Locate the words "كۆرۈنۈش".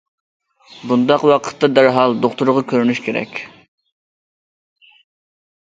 2.71-3.05